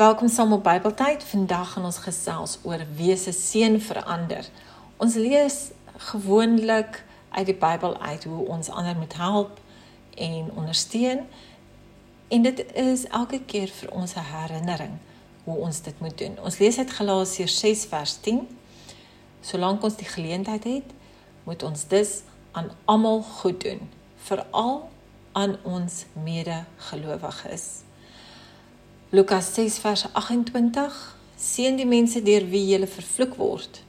[0.00, 1.24] Welkom saam op Bybeltyd.
[1.24, 4.46] Vandag gaan ons gesels oor wese seën verander.
[4.96, 5.56] Ons lees
[5.96, 9.58] gewoonlik uit die Bybel uit hoe ons ander moet help
[10.14, 11.26] en ondersteun.
[12.28, 14.96] En dit is elke keer vir ons 'n herinnering
[15.44, 16.38] hoe ons dit moet doen.
[16.44, 18.48] Ons lees uit Galasiërs 6 vers 10.
[19.40, 20.88] Solank ons die geleentheid het,
[21.44, 24.88] moet ons dus aan almal goed doen, veral
[25.32, 27.89] aan ons medegelowiges.
[29.12, 33.80] Lukas 6 vers 28 Seën die mense deur wie jy vervloek word.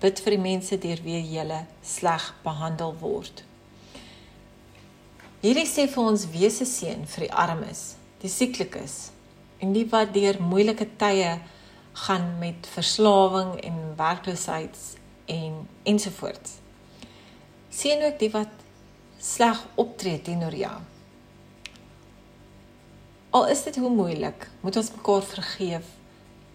[0.00, 3.42] Bid vir die mense deur wie jy sleg behandel word.
[5.42, 7.84] Hierdie sê vir ons wese seën vir die armes,
[8.24, 8.96] die sieklikes
[9.60, 11.36] en die wat deur moeilike tye
[12.06, 14.80] gaan met verslawing en werkloosheid
[15.36, 16.62] en ensovoorts.
[17.68, 18.68] Seën ook die wat
[19.20, 20.78] sleg optree teenoor jou.
[23.36, 25.88] Al is dit hoe moeilik, moet ons mekaar vergeef